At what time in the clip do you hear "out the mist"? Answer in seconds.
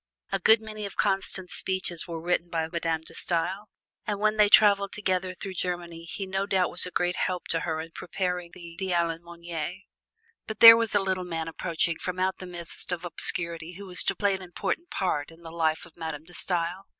12.17-12.91